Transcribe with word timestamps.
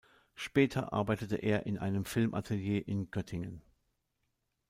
Später 0.33 0.93
arbeitete 0.93 1.35
er 1.35 1.67
in 1.67 1.77
einem 1.77 2.05
Film-Atelier 2.05 2.87
in 2.87 3.11
Göttingen. 3.11 3.61